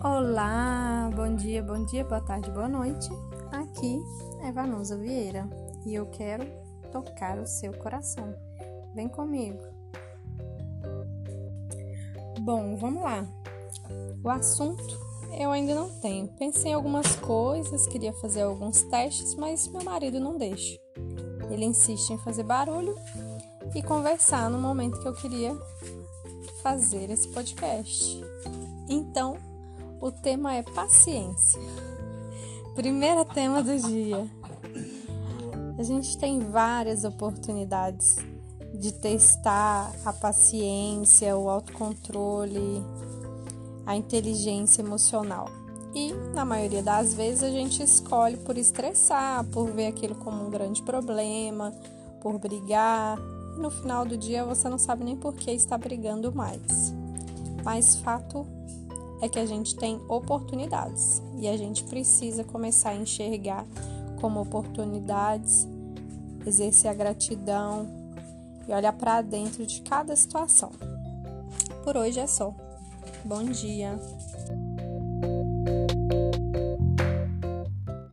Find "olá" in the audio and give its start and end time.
0.00-1.10